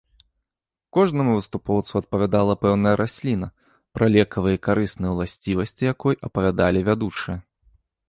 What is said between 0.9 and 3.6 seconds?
Кожнаму выступоўцу адпавядала пэўная расліна,